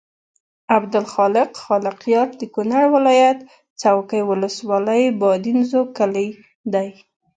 عبدالخالق 0.77 1.49
خالقیار 1.63 2.27
د 2.39 2.41
کونړ 2.53 2.83
ولایت 2.95 3.39
څوکۍ 3.81 4.21
ولسوالۍ 4.29 5.03
بادینزو 5.21 5.81
کلي 5.97 6.27
دی. 6.73 6.87